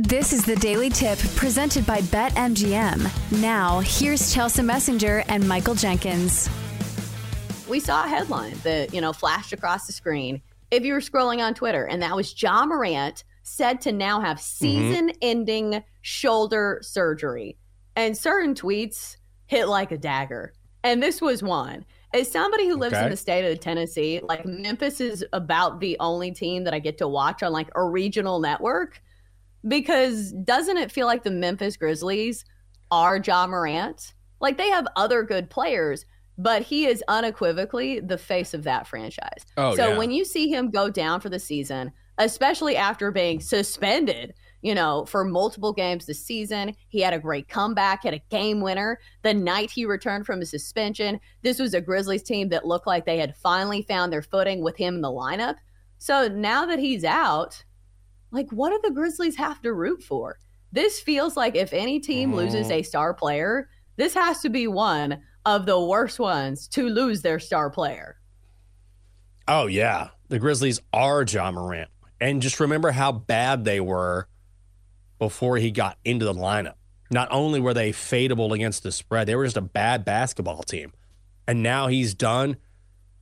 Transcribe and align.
This 0.00 0.32
is 0.32 0.44
the 0.44 0.54
Daily 0.54 0.90
Tip 0.90 1.18
presented 1.34 1.84
by 1.84 2.02
BetMGM. 2.02 3.40
Now, 3.42 3.80
here's 3.80 4.32
Chelsa 4.32 4.64
Messinger 4.64 5.24
and 5.26 5.48
Michael 5.48 5.74
Jenkins. 5.74 6.48
We 7.68 7.80
saw 7.80 8.04
a 8.04 8.08
headline 8.08 8.54
that, 8.62 8.94
you 8.94 9.00
know, 9.00 9.12
flashed 9.12 9.52
across 9.52 9.88
the 9.88 9.92
screen 9.92 10.40
if 10.70 10.84
you 10.84 10.92
were 10.92 11.00
scrolling 11.00 11.44
on 11.44 11.52
Twitter, 11.52 11.84
and 11.84 12.00
that 12.00 12.14
was 12.14 12.40
Ja 12.40 12.64
Morant 12.64 13.24
said 13.42 13.80
to 13.80 13.92
now 13.92 14.20
have 14.20 14.40
season 14.40 15.10
ending 15.20 15.70
mm-hmm. 15.72 15.84
shoulder 16.02 16.78
surgery. 16.80 17.58
And 17.96 18.16
certain 18.16 18.54
tweets 18.54 19.16
hit 19.46 19.66
like 19.66 19.90
a 19.90 19.98
dagger. 19.98 20.52
And 20.84 21.02
this 21.02 21.20
was 21.20 21.42
one. 21.42 21.84
As 22.14 22.30
somebody 22.30 22.68
who 22.68 22.76
lives 22.76 22.94
okay. 22.94 23.02
in 23.02 23.10
the 23.10 23.16
state 23.16 23.50
of 23.50 23.58
Tennessee, 23.58 24.20
like 24.22 24.46
Memphis 24.46 25.00
is 25.00 25.24
about 25.32 25.80
the 25.80 25.96
only 25.98 26.30
team 26.30 26.62
that 26.62 26.72
I 26.72 26.78
get 26.78 26.98
to 26.98 27.08
watch 27.08 27.42
on 27.42 27.50
like 27.50 27.68
a 27.74 27.84
regional 27.84 28.38
network 28.38 29.02
because 29.66 30.32
doesn't 30.32 30.76
it 30.76 30.92
feel 30.92 31.06
like 31.06 31.24
the 31.24 31.30
Memphis 31.30 31.76
Grizzlies 31.76 32.44
are 32.90 33.18
Ja 33.18 33.46
Morant? 33.46 34.14
Like 34.40 34.56
they 34.56 34.68
have 34.68 34.86
other 34.96 35.22
good 35.22 35.50
players, 35.50 36.04
but 36.36 36.62
he 36.62 36.86
is 36.86 37.02
unequivocally 37.08 38.00
the 38.00 38.18
face 38.18 38.54
of 38.54 38.64
that 38.64 38.86
franchise. 38.86 39.44
Oh, 39.56 39.74
so 39.74 39.90
yeah. 39.90 39.98
when 39.98 40.10
you 40.10 40.24
see 40.24 40.48
him 40.48 40.70
go 40.70 40.90
down 40.90 41.20
for 41.20 41.28
the 41.28 41.40
season, 41.40 41.92
especially 42.18 42.76
after 42.76 43.10
being 43.10 43.40
suspended 43.40 44.34
you 44.62 44.74
know, 44.74 45.04
for 45.04 45.24
multiple 45.24 45.72
games 45.72 46.06
this 46.06 46.24
season. 46.24 46.74
He 46.88 47.00
had 47.00 47.14
a 47.14 47.18
great 47.18 47.48
comeback, 47.48 48.02
had 48.02 48.14
a 48.14 48.22
game 48.30 48.60
winner 48.60 48.98
the 49.22 49.34
night 49.34 49.70
he 49.70 49.84
returned 49.84 50.26
from 50.26 50.40
his 50.40 50.50
suspension. 50.50 51.20
This 51.42 51.58
was 51.58 51.74
a 51.74 51.80
Grizzlies 51.80 52.22
team 52.22 52.48
that 52.48 52.66
looked 52.66 52.86
like 52.86 53.04
they 53.04 53.18
had 53.18 53.36
finally 53.36 53.82
found 53.82 54.12
their 54.12 54.22
footing 54.22 54.62
with 54.62 54.76
him 54.76 54.96
in 54.96 55.00
the 55.00 55.08
lineup. 55.08 55.56
So 55.98 56.28
now 56.28 56.66
that 56.66 56.78
he's 56.78 57.04
out, 57.04 57.62
like, 58.30 58.50
what 58.50 58.70
do 58.70 58.80
the 58.82 58.94
Grizzlies 58.94 59.36
have 59.36 59.60
to 59.62 59.72
root 59.72 60.02
for? 60.02 60.38
This 60.72 61.00
feels 61.00 61.36
like 61.36 61.56
if 61.56 61.72
any 61.72 61.98
team 61.98 62.34
loses 62.34 62.66
mm-hmm. 62.66 62.80
a 62.80 62.82
star 62.82 63.14
player, 63.14 63.68
this 63.96 64.14
has 64.14 64.40
to 64.40 64.50
be 64.50 64.66
one 64.66 65.22
of 65.44 65.66
the 65.66 65.80
worst 65.80 66.18
ones 66.18 66.68
to 66.68 66.88
lose 66.88 67.22
their 67.22 67.38
star 67.38 67.70
player. 67.70 68.16
Oh, 69.46 69.66
yeah. 69.66 70.08
The 70.28 70.38
Grizzlies 70.38 70.80
are 70.92 71.22
Ja 71.22 71.50
Morant. 71.50 71.88
And 72.20 72.42
just 72.42 72.60
remember 72.60 72.90
how 72.90 73.12
bad 73.12 73.64
they 73.64 73.80
were 73.80 74.28
before 75.18 75.56
he 75.56 75.70
got 75.70 75.96
into 76.04 76.24
the 76.24 76.34
lineup. 76.34 76.74
Not 77.10 77.28
only 77.30 77.60
were 77.60 77.72
they 77.72 77.92
fadeable 77.92 78.52
against 78.54 78.82
the 78.82 78.92
spread, 78.92 79.26
they 79.26 79.34
were 79.34 79.44
just 79.44 79.56
a 79.56 79.62
bad 79.62 80.04
basketball 80.04 80.62
team. 80.62 80.92
And 81.46 81.62
now 81.62 81.86
he's 81.86 82.12
done. 82.12 82.58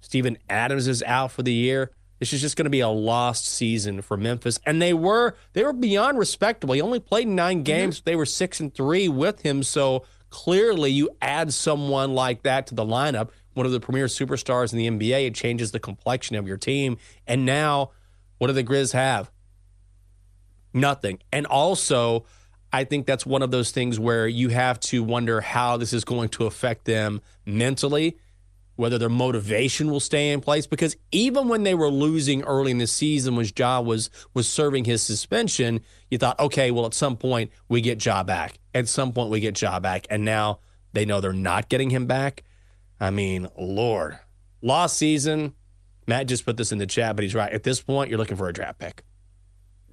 Steven 0.01 0.37
Adams 0.49 0.89
is 0.89 1.03
out 1.05 1.31
for 1.31 1.45
the 1.45 1.53
year. 1.53 1.93
This 2.19 2.33
is 2.33 2.41
just 2.41 2.57
going 2.57 2.65
to 2.65 2.71
be 2.71 2.81
a 2.81 2.89
lost 2.89 3.47
season 3.47 4.01
for 4.01 4.17
Memphis. 4.17 4.59
And 4.65 4.81
they 4.81 4.95
were 4.95 5.37
they 5.53 5.63
were 5.63 5.73
beyond 5.73 6.19
respectable. 6.19 6.75
He 6.75 6.81
only 6.81 7.01
played 7.01 7.29
nine 7.29 7.63
games. 7.63 7.99
Mm-hmm. 7.99 8.05
They 8.05 8.17
were 8.17 8.27
six 8.27 8.61
and 8.61 8.75
three 8.75 9.09
with 9.09 9.43
him. 9.43 9.63
So 9.63 10.05
clearly 10.31 10.91
you 10.91 11.11
add 11.21 11.53
someone 11.53 12.15
like 12.15 12.43
that 12.43 12.67
to 12.69 12.75
the 12.75 12.85
lineup, 12.85 13.31
one 13.55 13.67
of 13.67 13.73
the 13.73 13.81
premier 13.81 14.07
superstars 14.07 14.73
in 14.73 14.79
the 14.79 14.89
NBA, 14.89 15.27
it 15.27 15.35
changes 15.35 15.73
the 15.73 15.81
complexion 15.81 16.37
of 16.37 16.47
your 16.47 16.57
team. 16.57 16.99
And 17.27 17.45
now 17.45 17.91
what 18.39 18.49
do 18.49 18.53
the 18.53 18.65
Grizz 18.65 18.93
have? 18.93 19.31
Nothing. 20.73 21.21
And 21.33 21.47
also, 21.47 22.27
I 22.73 22.85
think 22.85 23.07
that's 23.07 23.25
one 23.25 23.43
of 23.43 23.51
those 23.51 23.71
things 23.71 23.99
where 23.99 24.29
you 24.29 24.51
have 24.51 24.79
to 24.81 25.03
wonder 25.03 25.41
how 25.41 25.77
this 25.79 25.93
is 25.93 26.05
going 26.05 26.29
to 26.31 26.45
affect 26.47 26.85
them 26.85 27.23
mentally, 27.47 28.19
whether 28.77 28.99
their 28.99 29.09
motivation 29.09 29.91
will 29.91 30.01
stay 30.01 30.31
in 30.31 30.41
place. 30.41 30.67
Because 30.67 30.97
even 31.11 31.49
when 31.49 31.65
they 31.65 31.75
were 31.75 31.89
losing 31.89 32.43
early 32.45 32.71
in 32.71 32.79
the 32.79 32.87
season, 32.87 33.37
when 33.37 33.47
Ja 33.57 33.81
was 33.81 34.11
was 34.35 34.49
serving 34.49 34.85
his 34.85 35.03
suspension, 35.03 35.81
you 36.11 36.19
thought, 36.19 36.39
okay, 36.39 36.71
well, 36.71 36.87
at 36.87 36.95
some 36.95 37.17
point 37.17 37.51
we 37.69 37.81
get 37.81 38.05
Ja 38.05 38.23
back. 38.23 38.59
At 38.75 38.89
some 38.89 39.13
point 39.13 39.31
we 39.31 39.41
get 39.41 39.61
Ja 39.61 39.81
back, 39.81 40.07
and 40.11 40.25
now 40.25 40.61
they 40.93 41.05
know 41.05 41.21
they're 41.21 41.33
not 41.33 41.69
getting 41.69 41.91
him 41.91 42.07
back. 42.07 42.45
I 43.01 43.11
mean, 43.11 43.49
Lord, 43.59 44.19
lost 44.63 44.97
season. 44.97 45.55
Matt 46.07 46.29
just 46.29 46.45
put 46.45 46.57
this 46.57 46.73
in 46.73 46.79
the 46.79 46.87
chat, 46.87 47.17
but 47.17 47.25
he's 47.25 47.35
right. 47.35 47.53
At 47.53 47.65
this 47.65 47.83
point, 47.83 48.11
you're 48.11 48.19
looking 48.19 48.37
for 48.37 48.49
a 48.49 48.53
draft 48.53 48.79
pick. 48.79 49.03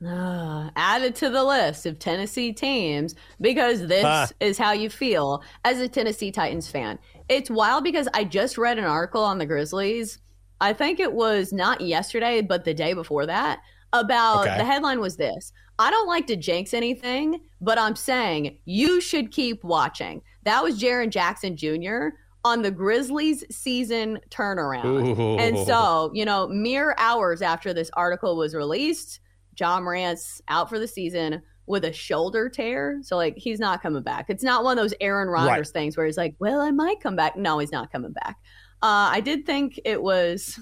Uh, 0.05 0.69
added 0.75 1.15
to 1.15 1.29
the 1.29 1.43
list 1.43 1.85
of 1.85 1.97
Tennessee 1.97 2.51
teams 2.51 3.15
because 3.39 3.87
this 3.87 4.33
is 4.41 4.57
how 4.57 4.73
you 4.73 4.89
feel 4.89 5.41
as 5.63 5.79
a 5.79 5.87
Tennessee 5.87 6.29
Titans 6.29 6.69
fan. 6.69 6.99
It's 7.29 7.49
wild 7.49 7.83
because 7.83 8.07
I 8.13 8.23
just 8.23 8.57
read 8.57 8.77
an 8.77 8.85
article 8.85 9.23
on 9.23 9.37
the 9.37 9.45
Grizzlies. 9.45 10.19
I 10.61 10.73
think 10.73 10.99
it 10.99 11.13
was 11.13 11.51
not 11.51 11.81
yesterday, 11.81 12.41
but 12.41 12.63
the 12.63 12.73
day 12.73 12.93
before 12.93 13.25
that. 13.25 13.59
About 13.91 14.47
okay. 14.47 14.57
the 14.57 14.65
headline 14.65 14.99
was 14.99 15.17
this 15.17 15.53
I 15.77 15.91
don't 15.91 16.07
like 16.07 16.25
to 16.27 16.35
jinx 16.35 16.73
anything, 16.73 17.41
but 17.61 17.77
I'm 17.77 17.95
saying 17.95 18.57
you 18.65 19.01
should 19.01 19.31
keep 19.31 19.63
watching. 19.63 20.21
That 20.43 20.63
was 20.63 20.81
Jaren 20.81 21.09
Jackson 21.09 21.55
Jr. 21.55 22.09
on 22.43 22.61
the 22.61 22.71
Grizzlies 22.71 23.43
season 23.51 24.19
turnaround. 24.29 24.85
Ooh. 24.85 25.37
And 25.37 25.57
so, 25.67 26.11
you 26.13 26.25
know, 26.25 26.47
mere 26.47 26.95
hours 26.97 27.41
after 27.41 27.73
this 27.73 27.91
article 27.93 28.35
was 28.35 28.55
released, 28.55 29.19
Ja 29.59 29.79
Morant's 29.79 30.41
out 30.47 30.69
for 30.69 30.79
the 30.79 30.87
season 30.87 31.41
with 31.65 31.85
a 31.85 31.93
shoulder 31.93 32.49
tear. 32.49 32.99
So 33.03 33.15
like 33.15 33.37
he's 33.37 33.59
not 33.59 33.81
coming 33.81 34.03
back. 34.03 34.25
It's 34.29 34.43
not 34.43 34.63
one 34.63 34.77
of 34.77 34.83
those 34.83 34.93
Aaron 34.99 35.29
Rodgers 35.29 35.67
right. 35.69 35.73
things 35.73 35.95
where 35.95 36.05
he's 36.05 36.17
like, 36.17 36.35
well, 36.39 36.61
I 36.61 36.71
might 36.71 36.99
come 36.99 37.15
back. 37.15 37.35
No, 37.35 37.59
he's 37.59 37.71
not 37.71 37.91
coming 37.91 38.11
back. 38.11 38.37
Uh, 38.81 39.09
I 39.11 39.21
did 39.21 39.45
think 39.45 39.79
it 39.85 40.01
was 40.01 40.59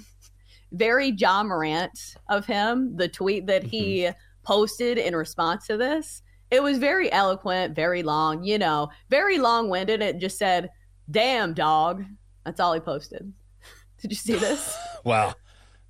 very 0.72 1.10
Ja 1.10 1.44
Morant 1.44 2.16
of 2.30 2.46
him, 2.46 2.96
the 2.96 3.08
tweet 3.08 3.48
that 3.48 3.64
he 3.64 4.02
mm-hmm. 4.02 4.18
posted 4.44 4.98
in 4.98 5.16
response 5.16 5.66
to 5.68 5.78
this. 5.78 6.22
It 6.52 6.62
was 6.62 6.78
very 6.78 7.12
eloquent, 7.12 7.76
very 7.76 8.04
long, 8.04 8.44
you 8.44 8.58
know, 8.58 8.90
very 9.10 9.38
long 9.40 9.70
winded. 9.70 10.02
It 10.02 10.20
just 10.20 10.38
said, 10.38 10.70
damn 11.10 11.54
dog. 11.54 12.04
That's 12.46 12.60
all 12.60 12.74
he 12.74 12.80
posted. 12.80 13.32
Did 14.02 14.12
you 14.12 14.18
see 14.18 14.36
this? 14.36 14.78
wow. 15.06 15.34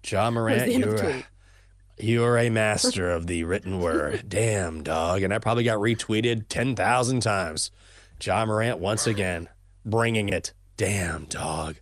Ja 0.05 0.29
Morant, 0.31 0.71
you're, 0.71 1.23
you're 2.03 2.37
a 2.37 2.49
master 2.49 3.11
of 3.11 3.27
the 3.27 3.43
written 3.43 3.79
word. 3.79 4.25
Damn, 4.27 4.83
dog. 4.83 5.23
And 5.23 5.33
I 5.33 5.39
probably 5.39 5.63
got 5.63 5.79
retweeted 5.79 6.47
10,000 6.49 7.21
times. 7.21 7.71
Ja 8.21 8.45
Morant 8.45 8.79
once 8.79 9.07
again 9.07 9.49
bringing 9.85 10.29
it. 10.29 10.53
Damn, 10.77 11.25
dog. 11.25 11.77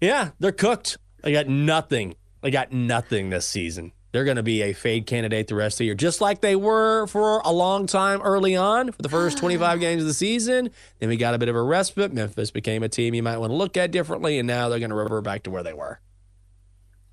Yeah, 0.00 0.30
they're 0.38 0.52
cooked. 0.52 0.98
They 1.22 1.32
got 1.32 1.48
nothing. 1.48 2.16
They 2.42 2.50
got 2.50 2.72
nothing 2.72 3.30
this 3.30 3.46
season. 3.46 3.92
They're 4.12 4.24
going 4.24 4.36
to 4.36 4.44
be 4.44 4.62
a 4.62 4.72
fade 4.72 5.06
candidate 5.06 5.48
the 5.48 5.56
rest 5.56 5.74
of 5.74 5.78
the 5.78 5.86
year, 5.86 5.94
just 5.94 6.20
like 6.20 6.40
they 6.40 6.54
were 6.54 7.08
for 7.08 7.40
a 7.44 7.50
long 7.50 7.86
time 7.86 8.22
early 8.22 8.54
on 8.54 8.92
for 8.92 9.02
the 9.02 9.08
first 9.08 9.38
25 9.38 9.80
games 9.80 10.02
of 10.02 10.08
the 10.08 10.14
season. 10.14 10.70
Then 11.00 11.08
we 11.08 11.16
got 11.16 11.34
a 11.34 11.38
bit 11.38 11.48
of 11.48 11.56
a 11.56 11.62
respite. 11.62 12.12
Memphis 12.12 12.52
became 12.52 12.82
a 12.84 12.88
team 12.88 13.14
you 13.14 13.22
might 13.22 13.38
want 13.38 13.50
to 13.50 13.56
look 13.56 13.76
at 13.76 13.90
differently, 13.90 14.38
and 14.38 14.46
now 14.46 14.68
they're 14.68 14.78
going 14.78 14.90
to 14.90 14.96
revert 14.96 15.24
back 15.24 15.42
to 15.44 15.50
where 15.50 15.64
they 15.64 15.72
were. 15.72 15.98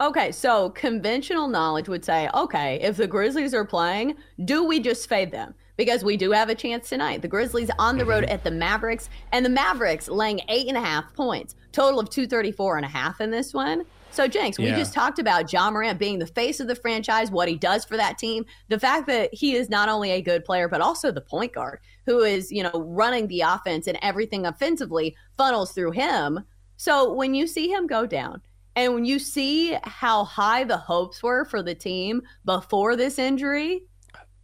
Okay, 0.01 0.31
so 0.31 0.71
conventional 0.71 1.47
knowledge 1.47 1.87
would 1.87 2.03
say, 2.03 2.27
okay, 2.33 2.79
if 2.81 2.97
the 2.97 3.05
Grizzlies 3.05 3.53
are 3.53 3.63
playing, 3.63 4.15
do 4.45 4.65
we 4.65 4.79
just 4.79 5.07
fade 5.07 5.29
them? 5.29 5.53
Because 5.77 6.03
we 6.03 6.17
do 6.17 6.31
have 6.31 6.49
a 6.49 6.55
chance 6.55 6.89
tonight. 6.89 7.21
The 7.21 7.27
Grizzlies 7.27 7.69
on 7.77 7.99
the 7.99 8.05
road 8.05 8.23
mm-hmm. 8.23 8.33
at 8.33 8.43
the 8.43 8.49
Mavericks, 8.49 9.11
and 9.31 9.45
the 9.45 9.49
Mavericks 9.49 10.09
laying 10.09 10.41
eight 10.49 10.67
and 10.67 10.75
a 10.75 10.81
half 10.81 11.13
points, 11.13 11.53
total 11.71 11.99
of 11.99 12.09
234 12.09 12.77
and 12.77 12.85
a 12.85 12.89
half 12.89 13.21
in 13.21 13.29
this 13.29 13.53
one. 13.53 13.83
So, 14.09 14.27
Jenks, 14.27 14.57
we 14.57 14.71
just 14.71 14.93
talked 14.93 15.19
about 15.19 15.53
Ja 15.53 15.69
Morant 15.69 15.99
being 15.99 16.17
the 16.17 16.25
face 16.25 16.59
of 16.59 16.67
the 16.67 16.75
franchise, 16.75 17.29
what 17.29 17.47
he 17.47 17.55
does 17.55 17.85
for 17.85 17.95
that 17.95 18.17
team, 18.17 18.43
the 18.69 18.79
fact 18.79 19.05
that 19.05 19.31
he 19.31 19.53
is 19.53 19.69
not 19.69 19.87
only 19.87 20.11
a 20.11 20.21
good 20.21 20.43
player, 20.43 20.67
but 20.67 20.81
also 20.81 21.11
the 21.11 21.21
point 21.21 21.53
guard 21.53 21.79
who 22.07 22.21
is, 22.21 22.51
you 22.51 22.63
know, 22.63 22.71
running 22.87 23.27
the 23.27 23.41
offense 23.41 23.85
and 23.85 23.99
everything 24.01 24.47
offensively 24.47 25.15
funnels 25.37 25.73
through 25.73 25.91
him. 25.91 26.39
So, 26.75 27.13
when 27.13 27.35
you 27.35 27.45
see 27.45 27.69
him 27.69 27.85
go 27.85 28.07
down 28.07 28.41
and 28.75 28.93
when 28.93 29.05
you 29.05 29.19
see 29.19 29.77
how 29.83 30.23
high 30.23 30.63
the 30.63 30.77
hopes 30.77 31.21
were 31.21 31.45
for 31.45 31.61
the 31.61 31.75
team 31.75 32.21
before 32.45 32.95
this 32.95 33.19
injury, 33.19 33.83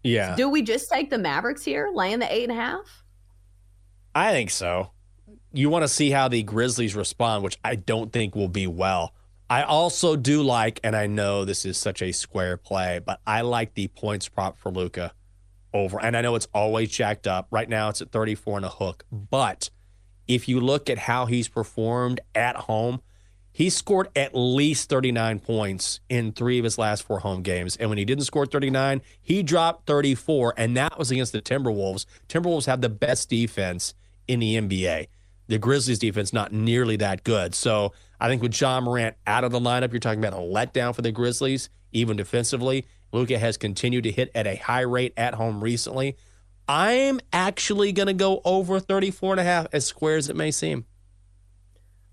Yeah. 0.04 0.36
do 0.36 0.50
we 0.50 0.62
just 0.62 0.90
take 0.90 1.10
the 1.10 1.18
Mavericks 1.18 1.64
here, 1.64 1.90
laying 1.94 2.20
the 2.20 2.34
eight 2.34 2.44
and 2.44 2.52
a 2.52 2.62
half? 2.62 3.04
I 4.16 4.32
think 4.32 4.50
so. 4.50 4.92
You 5.54 5.70
want 5.70 5.84
to 5.84 5.88
see 5.88 6.12
how 6.12 6.28
the 6.28 6.44
Grizzlies 6.44 6.96
respond, 6.96 7.44
which 7.44 7.58
I 7.64 7.76
don't 7.76 8.12
think 8.12 8.36
will 8.36 8.48
be 8.50 8.68
well. 8.68 9.14
I 9.50 9.64
also 9.64 10.16
do 10.16 10.44
like, 10.44 10.80
and 10.84 10.96
I 10.96 11.08
know 11.08 11.46
this 11.46 11.66
is 11.66 11.78
such 11.78 12.02
a 12.02 12.12
square 12.12 12.58
play, 12.58 13.00
but 13.00 13.22
I 13.26 13.42
like 13.42 13.76
the 13.76 13.88
points 13.88 14.28
prop 14.28 14.58
for 14.60 14.72
Luka 14.72 15.14
over. 15.74 16.02
And 16.02 16.18
I 16.18 16.22
know 16.22 16.36
it's 16.36 16.48
always 16.54 16.90
jacked 16.90 17.28
up. 17.28 17.48
Right 17.50 17.70
now 17.70 17.90
it's 17.90 18.02
at 18.02 18.12
34 18.12 18.58
and 18.58 18.66
a 18.66 18.70
hook. 18.70 19.06
But 19.12 19.70
if 20.28 20.50
you 20.50 20.60
look 20.60 20.90
at 20.90 20.98
how 20.98 21.28
he's 21.28 21.48
performed 21.48 22.20
at 22.36 22.56
home, 22.58 23.02
he 23.58 23.72
scored 23.72 24.08
at 24.16 24.36
least 24.36 24.88
39 24.88 25.40
points 25.40 26.00
in 26.10 26.32
three 26.32 26.60
of 26.60 26.64
his 26.64 26.78
last 26.78 27.02
four 27.02 27.18
home 27.18 27.42
games. 27.42 27.76
And 27.76 27.90
when 27.90 27.98
he 27.98 28.06
didn't 28.06 28.26
score 28.26 28.46
39, 28.46 29.02
he 29.20 29.42
dropped 29.42 29.88
34, 29.88 30.54
and 30.58 30.78
that 30.78 31.00
was 31.00 31.10
against 31.10 31.32
the 31.32 31.42
Timberwolves. 31.42 32.06
Timberwolves 32.30 32.68
have 32.68 32.82
the 32.82 32.90
best 32.90 33.32
defense 33.32 33.96
in 34.28 34.42
the 34.42 34.58
NBA. 34.58 35.08
The 35.48 35.58
Grizzlies 35.58 35.98
defense 35.98 36.32
not 36.32 36.54
nearly 36.54 36.98
that 36.98 37.24
good. 37.24 37.56
So 37.56 37.94
I 38.22 38.28
think 38.28 38.44
with 38.44 38.62
Ja 38.62 38.80
Morant 38.80 39.16
out 39.26 39.44
of 39.44 39.52
the 39.52 39.60
lineup, 39.60 39.92
you're 39.92 40.02
talking 40.02 40.24
about 40.24 40.40
a 40.40 40.44
letdown 40.44 40.94
for 40.94 41.02
the 41.02 41.12
Grizzlies, 41.12 41.72
even 41.92 42.16
defensively. 42.16 42.86
Luka 43.12 43.40
has 43.40 43.58
continued 43.58 44.04
to 44.04 44.12
hit 44.12 44.30
at 44.36 44.46
a 44.46 44.58
high 44.58 44.82
rate 44.82 45.14
at 45.18 45.34
home 45.34 45.64
recently. 45.64 46.16
I'm 46.68 47.20
actually 47.34 47.92
going 47.92 48.06
to 48.06 48.14
go 48.14 48.40
over 48.46 48.80
34 48.80 49.34
and 49.34 49.40
a 49.40 49.44
half, 49.44 49.66
as 49.74 49.84
square 49.84 50.18
as 50.18 50.30
it 50.30 50.36
may 50.36 50.52
seem. 50.52 50.86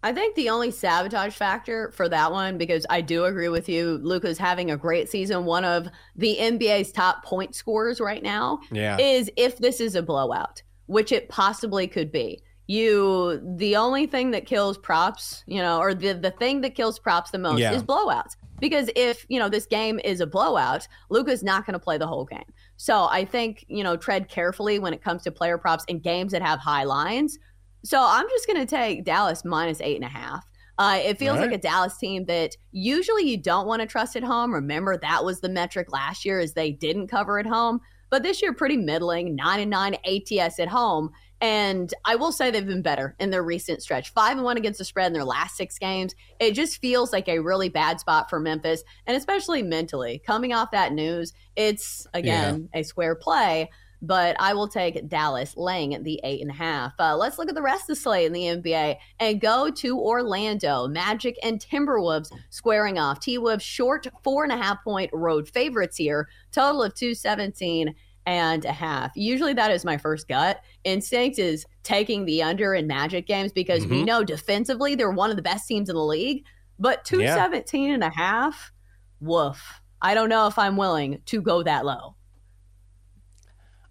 I 0.04 0.12
think 0.12 0.34
the 0.36 0.50
only 0.50 0.70
sabotage 0.70 1.34
factor 1.34 1.90
for 1.92 2.10
that 2.10 2.30
one, 2.30 2.58
because 2.58 2.84
I 2.90 3.00
do 3.00 3.24
agree 3.24 3.48
with 3.48 3.70
you, 3.70 3.98
Luka's 4.02 4.36
having 4.36 4.70
a 4.70 4.76
great 4.76 5.08
season, 5.08 5.46
one 5.46 5.64
of 5.64 5.88
the 6.14 6.36
NBA's 6.38 6.92
top 6.92 7.24
point 7.24 7.54
scorers 7.54 8.02
right 8.02 8.22
now, 8.22 8.60
Yeah. 8.70 8.98
is 8.98 9.30
if 9.38 9.56
this 9.56 9.80
is 9.80 9.94
a 9.94 10.02
blowout, 10.02 10.62
which 10.86 11.10
it 11.10 11.30
possibly 11.30 11.86
could 11.86 12.12
be. 12.12 12.42
You, 12.66 13.40
the 13.56 13.76
only 13.76 14.06
thing 14.06 14.30
that 14.32 14.44
kills 14.44 14.76
props, 14.76 15.42
you 15.46 15.62
know, 15.62 15.78
or 15.78 15.94
the, 15.94 16.12
the 16.12 16.32
thing 16.32 16.60
that 16.60 16.74
kills 16.74 16.98
props 16.98 17.30
the 17.30 17.38
most 17.38 17.60
Yeah. 17.60 17.72
is 17.72 17.82
blowouts. 17.82 18.36
Because 18.60 18.90
if, 18.94 19.24
you 19.28 19.38
know, 19.38 19.48
this 19.48 19.64
game 19.66 19.98
is 20.04 20.20
a 20.20 20.26
blowout, 20.26 20.86
Luka's 21.08 21.42
not 21.42 21.64
going 21.64 21.72
to 21.72 21.78
play 21.78 21.96
the 21.96 22.06
whole 22.06 22.24
game. 22.26 22.44
So 22.76 23.06
I 23.10 23.24
think, 23.24 23.64
you 23.68 23.82
know, 23.82 23.96
tread 23.96 24.28
carefully 24.28 24.78
when 24.78 24.92
it 24.92 25.02
comes 25.02 25.22
to 25.22 25.32
player 25.32 25.56
props 25.56 25.84
in 25.88 25.98
games 25.98 26.32
that 26.32 26.42
have 26.42 26.58
high 26.60 26.84
lines. 26.84 27.38
So 27.84 28.02
I'm 28.02 28.28
just 28.30 28.46
going 28.46 28.58
to 28.58 28.66
take 28.66 29.04
Dallas 29.04 29.44
minus 29.44 29.80
eight 29.80 29.96
and 29.96 30.04
a 30.04 30.08
half. 30.08 30.44
Uh, 30.78 30.98
it 31.04 31.18
feels 31.18 31.36
All 31.36 31.42
like 31.42 31.52
a 31.54 31.58
Dallas 31.58 31.96
team 31.98 32.24
that 32.24 32.56
usually 32.72 33.28
you 33.30 33.36
don't 33.36 33.66
want 33.66 33.80
to 33.82 33.86
trust 33.86 34.16
at 34.16 34.24
home. 34.24 34.52
Remember, 34.52 34.96
that 34.96 35.24
was 35.24 35.40
the 35.40 35.48
metric 35.48 35.92
last 35.92 36.24
year 36.24 36.40
is 36.40 36.54
they 36.54 36.72
didn't 36.72 37.08
cover 37.08 37.38
at 37.38 37.46
home. 37.46 37.80
But 38.10 38.22
this 38.22 38.42
year, 38.42 38.52
pretty 38.52 38.76
middling, 38.76 39.34
nine 39.34 39.60
and 39.60 39.70
nine 39.70 39.96
ATS 40.04 40.58
at 40.58 40.68
home. 40.68 41.10
And 41.40 41.92
I 42.04 42.16
will 42.16 42.32
say 42.32 42.50
they've 42.50 42.66
been 42.66 42.80
better 42.80 43.14
in 43.18 43.30
their 43.30 43.42
recent 43.42 43.82
stretch. 43.82 44.10
Five 44.10 44.36
and 44.36 44.44
one 44.44 44.56
against 44.56 44.78
the 44.78 44.84
spread 44.84 45.08
in 45.08 45.12
their 45.12 45.24
last 45.24 45.56
six 45.56 45.78
games. 45.78 46.14
It 46.40 46.52
just 46.52 46.80
feels 46.80 47.12
like 47.12 47.28
a 47.28 47.40
really 47.40 47.68
bad 47.68 48.00
spot 48.00 48.30
for 48.30 48.40
Memphis, 48.40 48.82
and 49.06 49.16
especially 49.16 49.62
mentally. 49.62 50.22
Coming 50.24 50.52
off 50.52 50.70
that 50.70 50.92
news, 50.92 51.32
it's 51.54 52.06
again 52.14 52.68
a 52.72 52.82
square 52.82 53.14
play 53.14 53.68
but 54.06 54.36
I 54.38 54.54
will 54.54 54.68
take 54.68 55.08
Dallas 55.08 55.56
laying 55.56 56.02
the 56.02 56.20
eight 56.24 56.40
and 56.40 56.50
a 56.50 56.54
half. 56.54 56.92
Uh, 56.98 57.16
let's 57.16 57.38
look 57.38 57.48
at 57.48 57.54
the 57.54 57.62
rest 57.62 57.82
of 57.82 57.86
the 57.88 57.96
slate 57.96 58.26
in 58.26 58.32
the 58.32 58.46
NBA 58.46 58.96
and 59.20 59.40
go 59.40 59.70
to 59.70 59.98
Orlando. 59.98 60.86
Magic 60.88 61.36
and 61.42 61.60
Timberwolves 61.60 62.30
squaring 62.50 62.98
off. 62.98 63.20
T 63.20 63.38
Wolves 63.38 63.62
short 63.64 64.06
four 64.22 64.44
and 64.44 64.52
a 64.52 64.56
half 64.56 64.82
point 64.84 65.10
road 65.12 65.48
favorites 65.48 65.96
here, 65.96 66.28
total 66.52 66.82
of 66.82 66.94
217 66.94 67.94
and 68.26 68.64
a 68.64 68.72
half. 68.72 69.12
Usually 69.14 69.52
that 69.52 69.70
is 69.70 69.84
my 69.84 69.96
first 69.98 70.28
gut. 70.28 70.60
Instinct 70.84 71.38
is 71.38 71.66
taking 71.82 72.24
the 72.24 72.42
under 72.42 72.74
in 72.74 72.86
Magic 72.86 73.26
games 73.26 73.52
because 73.52 73.86
we 73.86 74.02
Mhm. 74.02 74.06
know 74.06 74.24
defensively 74.24 74.94
they're 74.94 75.10
one 75.10 75.30
of 75.30 75.36
the 75.36 75.42
best 75.42 75.68
teams 75.68 75.88
in 75.90 75.94
the 75.94 76.02
league, 76.04 76.44
but 76.78 77.04
217 77.04 77.90
and 77.92 78.02
a 78.02 78.08
half, 78.10 78.72
woof. 79.20 79.80
I 80.00 80.14
don't 80.14 80.28
know 80.28 80.46
if 80.46 80.58
I'm 80.58 80.76
willing 80.76 81.20
to 81.26 81.40
go 81.42 81.62
that 81.62 81.84
low. 81.84 82.16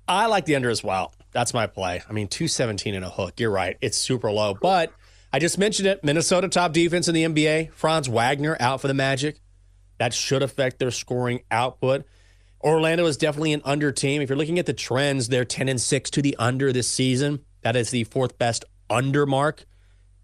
I 0.08 0.26
like 0.28 0.46
the 0.46 0.56
under 0.56 0.70
as 0.70 0.84
well. 0.84 1.14
That's 1.32 1.54
my 1.54 1.68
play. 1.68 2.02
I 2.08 2.14
mean, 2.14 2.28
217 2.28 2.94
and 2.94 3.06
a 3.06 3.10
hook. 3.10 3.40
You're 3.40 3.52
right. 3.52 3.78
It's 3.82 3.98
super 3.98 4.32
low. 4.32 4.54
But 4.54 4.92
I 5.32 5.40
just 5.40 5.58
mentioned 5.58 5.88
it. 5.88 6.04
Minnesota 6.04 6.48
top 6.48 6.74
defense 6.74 7.08
in 7.08 7.16
the 7.16 7.24
NBA. 7.24 7.74
Franz 7.74 8.08
Wagner 8.08 8.56
out 8.60 8.82
for 8.82 8.88
the 8.88 8.94
Magic. 8.94 9.40
That 9.98 10.14
should 10.14 10.44
affect 10.44 10.80
their 10.80 10.92
scoring 10.92 11.42
output. 11.50 12.06
Orlando 12.62 13.06
is 13.06 13.18
definitely 13.18 13.54
an 13.54 13.62
under 13.66 13.92
team. 13.92 14.22
If 14.22 14.30
you're 14.30 14.38
looking 14.38 14.60
at 14.60 14.66
the 14.66 14.74
trends, 14.74 15.28
they're 15.28 15.46
10 15.46 15.70
and 15.70 15.82
6 15.82 16.10
to 16.12 16.22
the 16.22 16.36
under 16.38 16.72
this 16.72 16.88
season. 16.88 17.40
That 17.62 17.76
is 17.76 17.90
the 17.90 18.04
fourth 18.06 18.38
best 18.38 18.64
under 18.90 19.26
mark 19.26 19.66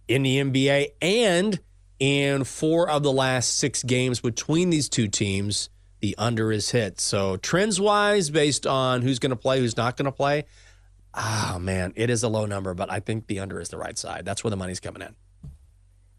in 0.08 0.24
the 0.24 0.38
NBA. 0.38 0.90
And 1.02 1.60
in 2.00 2.44
four 2.44 2.90
of 2.90 3.04
the 3.04 3.12
last 3.12 3.58
six 3.58 3.84
games 3.84 4.22
between 4.22 4.70
these 4.70 4.90
two 4.90 5.08
teams, 5.08 5.70
the 6.02 6.16
under 6.18 6.52
is 6.52 6.72
hit. 6.72 7.00
So 7.00 7.38
trends 7.38 7.80
wise, 7.80 8.30
based 8.30 8.66
on 8.66 9.02
who's 9.02 9.20
going 9.20 9.32
to 9.32 9.36
play, 9.36 9.60
who's 9.60 9.78
not 9.78 9.98
going 9.98 10.06
to 10.06 10.12
play, 10.12 10.46
ah 11.14 11.58
man, 11.60 11.94
it 11.96 12.10
is 12.10 12.24
a 12.24 12.30
low 12.30 12.46
number, 12.46 12.74
but 12.74 12.92
I 12.92 13.00
think 13.00 13.28
the 13.28 13.40
under 13.40 13.60
is 13.60 13.70
the 13.70 13.78
right 13.78 13.98
side. 13.98 14.26
That's 14.26 14.44
where 14.44 14.52
the 14.52 14.58
money's 14.58 14.80
coming 14.80 15.02
in. 15.02 15.16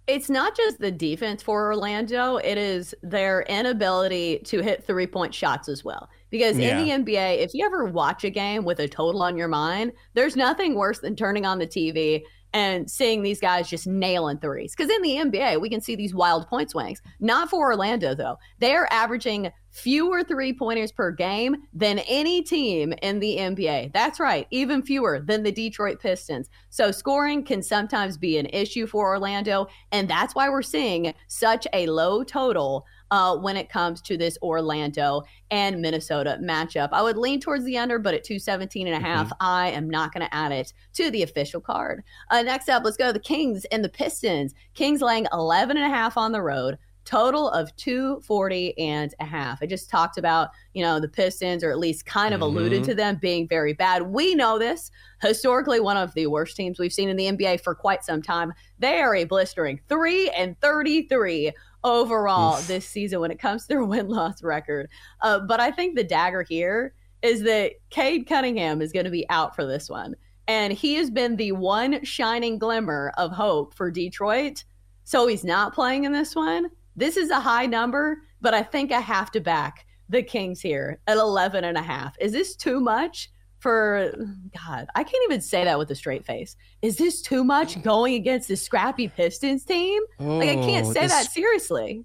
It's 0.07 0.29
not 0.29 0.57
just 0.57 0.81
the 0.81 0.91
defense 0.91 1.41
for 1.41 1.67
Orlando, 1.67 2.37
it 2.39 2.59
is 2.59 2.95
their 3.03 3.43
inability 3.43 4.41
to 4.47 4.61
hit 4.61 4.85
three 4.85 5.07
point 5.07 5.33
shots 5.33 5.69
as 5.69 5.85
well. 5.85 6.09
Because 6.31 6.59
Yeah. 6.59 6.81
in 6.81 7.05
the 7.05 7.13
NBA, 7.13 7.39
if 7.39 7.55
you 7.55 7.65
ever 7.65 7.85
watch 7.85 8.25
a 8.25 8.31
game 8.31 8.65
with 8.65 8.81
a 8.81 8.89
total 8.89 9.23
on 9.23 9.37
your 9.37 9.47
mind, 9.47 9.93
there's 10.15 10.35
nothing 10.35 10.75
worse 10.75 10.99
than 10.99 11.15
turning 11.15 11.47
on 11.47 11.59
the 11.59 11.67
TV 11.67 12.25
and 12.53 12.91
seeing 12.91 13.23
these 13.23 13.41
guys 13.41 13.69
just 13.69 13.87
nailing 13.87 14.39
threes. 14.39 14.75
Because 14.75 14.91
in 14.91 15.03
the 15.03 15.17
NBA, 15.17 15.61
we 15.61 15.69
can 15.69 15.81
see 15.81 15.97
these 15.97 16.15
wild 16.15 16.49
point 16.49 16.71
swings. 16.71 17.01
Not 17.21 17.51
for 17.51 17.61
Orlando, 17.61 18.15
though. 18.15 18.37
They 18.59 18.75
are 18.75 18.89
averaging 18.91 19.53
fewer 19.71 20.25
three 20.25 20.53
pointers 20.53 20.91
per 20.91 21.13
game 21.13 21.57
than 21.73 22.01
any 22.01 22.43
team 22.43 22.93
in 23.03 23.21
the 23.21 23.37
NBA. 23.37 23.93
That's 23.93 24.19
right, 24.19 24.47
even 24.51 24.83
fewer 24.83 25.21
than 25.21 25.43
the 25.43 25.53
Detroit 25.53 26.01
Pistons. 26.01 26.51
So 26.71 26.91
scoring 26.91 27.45
can 27.45 27.63
sometimes 27.63 28.19
be 28.19 28.37
an 28.37 28.47
issue 28.47 28.87
for 28.87 29.09
Orlando. 29.09 29.69
And 29.93 30.09
that's 30.09 30.35
why 30.35 30.49
we're 30.49 30.63
seeing 30.63 31.15
such 31.29 31.67
a 31.73 31.87
low 31.87 32.25
total 32.25 32.85
uh, 33.11 33.37
when 33.37 33.57
it 33.57 33.69
comes 33.69 34.01
to 34.03 34.17
this 34.17 34.39
Orlando 34.43 35.23
and 35.51 35.81
Minnesota 35.81 36.39
matchup. 36.43 36.91
I 36.93 37.03
would 37.03 37.17
lean 37.17 37.41
towards 37.41 37.65
the 37.65 37.77
under, 37.79 37.99
but 37.99 38.15
at 38.15 38.25
217 38.25 38.87
and 38.87 38.97
a 38.97 39.07
half, 39.07 39.33
I 39.41 39.71
am 39.71 39.91
not 39.91 40.13
going 40.15 40.27
to 40.27 40.35
add 40.35 40.53
it 40.53 40.73
to 40.95 41.11
the 41.11 41.23
official 41.23 41.61
card. 41.61 42.03
Uh, 42.31 42.43
next 42.43 42.69
up, 42.69 42.85
let's 42.85 42.97
go 42.97 43.09
to 43.09 43.13
the 43.13 43.19
Kings 43.19 43.65
and 43.67 43.83
the 43.85 43.89
Pistons. 43.89 44.55
Kings 44.75 45.01
laying 45.03 45.27
11 45.33 45.77
and 45.77 45.87
a 45.87 45.95
half 45.95 46.17
on 46.17 46.33
the 46.33 46.43
road. 46.43 46.79
Total 47.07 47.49
of 47.49 47.75
240 47.77 48.79
and 48.79 49.13
a 49.21 49.25
half. 49.25 49.59
I 49.63 49.67
just 49.67 49.91
talked 49.91 50.19
about, 50.19 50.51
you 50.75 50.83
know, 50.83 51.01
the 51.01 51.09
Pistons, 51.09 51.65
or 51.65 51.71
at 51.71 51.79
least 51.79 52.07
kind 52.07 52.35
of 52.35 52.41
alluded 52.43 52.83
Mhm. 52.83 52.87
to 52.87 52.95
them 52.95 53.19
being 53.21 53.49
very 53.49 53.73
bad. 53.73 54.03
We 54.03 54.35
know 54.35 54.59
this. 54.59 54.91
Historically, 55.23 55.81
one 55.81 55.97
of 55.97 56.13
the 56.15 56.27
worst 56.29 56.57
teams 56.57 56.79
we've 56.79 56.93
seen 56.93 57.09
in 57.09 57.17
the 57.17 57.27
NBA 57.27 57.57
for 57.57 57.75
quite 57.75 58.05
some 58.05 58.23
time. 58.23 58.53
They 58.79 59.01
are 59.01 59.15
a 59.15 59.25
blistering 59.25 59.81
3 59.89 60.29
and 60.31 60.61
33 60.61 61.53
overall 61.85 62.59
Oof. 62.59 62.67
this 62.67 62.87
season 62.87 63.21
when 63.21 63.31
it 63.31 63.39
comes 63.39 63.63
to 63.63 63.69
their 63.69 63.85
win 63.85 64.09
loss 64.09 64.43
record. 64.43 64.89
Uh, 65.21 65.41
but 65.41 65.61
I 65.61 65.71
think 65.71 65.97
the 65.97 66.05
dagger 66.05 66.43
here 66.43 66.95
is 67.23 67.43
that 67.43 67.73
Cade 67.91 68.27
Cunningham 68.27 68.81
is 68.81 68.93
going 68.93 69.05
to 69.05 69.11
be 69.11 69.29
out 69.29 69.55
for 69.55 69.67
this 69.67 69.89
one. 69.89 70.15
And 70.49 70.73
he 70.73 70.95
has 70.95 71.11
been 71.11 71.37
the 71.37 71.53
one 71.53 72.05
shining 72.05 72.59
glimmer 72.59 73.13
of 73.17 73.31
hope 73.31 73.75
for 73.75 73.91
Detroit. 73.91 74.65
So 75.05 75.27
he's 75.27 75.45
not 75.45 75.75
playing 75.75 76.05
in 76.05 76.13
this 76.13 76.35
one. 76.35 76.71
This 76.97 77.17
is 77.17 77.31
a 77.31 77.41
high 77.41 77.67
number, 77.67 78.19
but 78.41 78.55
I 78.55 78.63
think 78.63 78.91
I 78.91 79.01
have 79.01 79.31
to 79.33 79.41
back 79.41 79.87
the 80.09 80.23
Kings 80.23 80.61
here 80.61 81.01
at 81.07 81.19
11 81.19 81.63
and 81.65 81.79
a 81.79 81.83
half. 81.83 82.17
Is 82.21 82.33
this 82.33 82.57
too 82.57 82.81
much 82.81 83.31
for 83.61 84.13
God? 84.57 84.87
I 84.95 85.05
can't 85.05 85.25
even 85.25 85.41
say 85.41 85.65
that 85.65 85.79
with 85.79 85.91
a 85.91 85.95
straight 85.95 86.25
face. 86.25 86.57
Is 86.83 86.97
this 86.97 87.23
too 87.23 87.45
much 87.45 87.77
mm. 87.77 87.83
going 87.83 88.15
against 88.15 88.49
the 88.49 88.57
scrappy 88.57 89.09
Pistons 89.09 89.65
team? 89.65 90.03
Like 90.19 90.51
I 90.51 90.55
can't 90.57 90.87
Oh, 90.87 90.93
say 90.93 91.03
this- 91.03 91.13
that 91.13 91.31
seriously. 91.31 92.05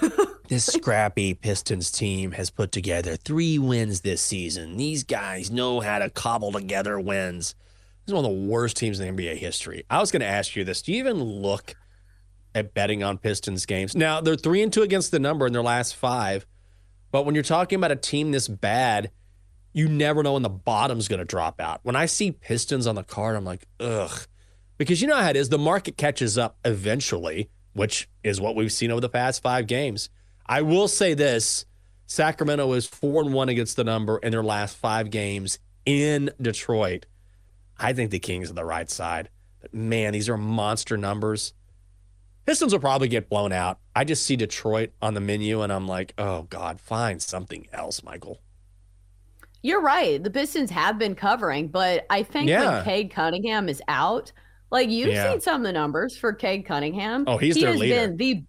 This 0.48 0.66
scrappy 0.66 1.32
Pistons 1.32 1.90
team 1.90 2.32
has 2.32 2.50
put 2.50 2.72
together 2.72 3.16
three 3.16 3.58
wins 3.58 4.02
this 4.02 4.20
season. 4.20 4.76
These 4.76 5.02
guys 5.02 5.50
know 5.50 5.80
how 5.80 5.98
to 5.98 6.10
cobble 6.10 6.52
together 6.52 7.00
wins. 7.00 7.54
This 8.04 8.08
is 8.08 8.14
one 8.14 8.26
of 8.26 8.30
the 8.30 8.48
worst 8.48 8.76
teams 8.76 9.00
in 9.00 9.16
NBA 9.16 9.38
history. 9.38 9.84
I 9.88 9.98
was 9.98 10.10
going 10.10 10.20
to 10.20 10.26
ask 10.26 10.54
you 10.54 10.62
this. 10.62 10.82
Do 10.82 10.92
you 10.92 10.98
even 10.98 11.22
look 11.22 11.74
at 12.54 12.74
betting 12.74 13.02
on 13.02 13.18
Pistons 13.18 13.66
games. 13.66 13.96
Now, 13.96 14.20
they're 14.20 14.36
3 14.36 14.62
and 14.62 14.72
2 14.72 14.82
against 14.82 15.10
the 15.10 15.18
number 15.18 15.46
in 15.46 15.52
their 15.52 15.62
last 15.62 15.96
5. 15.96 16.46
But 17.10 17.24
when 17.24 17.34
you're 17.34 17.44
talking 17.44 17.76
about 17.76 17.92
a 17.92 17.96
team 17.96 18.30
this 18.30 18.48
bad, 18.48 19.10
you 19.72 19.88
never 19.88 20.22
know 20.22 20.34
when 20.34 20.42
the 20.42 20.48
bottom's 20.48 21.08
going 21.08 21.18
to 21.18 21.24
drop 21.24 21.60
out. 21.60 21.80
When 21.82 21.96
I 21.96 22.06
see 22.06 22.32
Pistons 22.32 22.86
on 22.86 22.94
the 22.94 23.02
card, 23.02 23.36
I'm 23.36 23.44
like, 23.44 23.66
ugh. 23.80 24.26
Because 24.78 25.00
you 25.00 25.08
know 25.08 25.16
how 25.16 25.30
it 25.30 25.36
is. 25.36 25.48
The 25.48 25.58
market 25.58 25.96
catches 25.96 26.36
up 26.36 26.58
eventually, 26.64 27.50
which 27.72 28.08
is 28.22 28.40
what 28.40 28.56
we've 28.56 28.72
seen 28.72 28.90
over 28.90 29.00
the 29.00 29.08
past 29.08 29.42
five 29.42 29.66
games. 29.66 30.10
I 30.46 30.62
will 30.62 30.88
say 30.88 31.14
this 31.14 31.66
Sacramento 32.06 32.72
is 32.72 32.86
4 32.86 33.22
and 33.22 33.32
1 33.32 33.48
against 33.48 33.76
the 33.76 33.84
number 33.84 34.18
in 34.18 34.32
their 34.32 34.42
last 34.42 34.76
five 34.76 35.10
games 35.10 35.58
in 35.86 36.30
Detroit. 36.40 37.06
I 37.78 37.92
think 37.92 38.10
the 38.10 38.18
Kings 38.18 38.50
are 38.50 38.54
the 38.54 38.64
right 38.64 38.90
side. 38.90 39.30
But 39.60 39.72
man, 39.72 40.12
these 40.12 40.28
are 40.28 40.36
monster 40.36 40.96
numbers. 40.96 41.54
Pistons 42.44 42.72
will 42.72 42.80
probably 42.80 43.08
get 43.08 43.28
blown 43.28 43.52
out. 43.52 43.78
I 43.94 44.04
just 44.04 44.26
see 44.26 44.36
Detroit 44.36 44.90
on 45.00 45.14
the 45.14 45.20
menu 45.20 45.62
and 45.62 45.72
I'm 45.72 45.86
like, 45.86 46.12
oh 46.18 46.42
God, 46.42 46.80
find 46.80 47.22
something 47.22 47.68
else, 47.72 48.02
Michael. 48.02 48.40
You're 49.62 49.80
right. 49.80 50.22
The 50.22 50.30
Pistons 50.30 50.70
have 50.70 50.98
been 50.98 51.14
covering, 51.14 51.68
but 51.68 52.04
I 52.10 52.22
think 52.22 52.48
Yeah. 52.48 52.76
when 52.76 52.84
Cade 52.84 53.10
Cunningham 53.12 53.68
is 53.68 53.80
out, 53.88 54.32
like 54.70 54.88
you've 54.90 55.10
Yeah. 55.12 55.30
seen 55.30 55.40
some 55.40 55.60
of 55.60 55.62
the 55.62 55.72
numbers 55.72 56.16
for 56.16 56.32
Cade 56.32 56.66
Cunningham. 56.66 57.24
Oh, 57.26 57.38
he's 57.38 57.54
he 57.54 57.62
their 57.62 57.70
has 57.72 57.80
leader. 57.80 57.94
been 58.08 58.16
the 58.16 58.44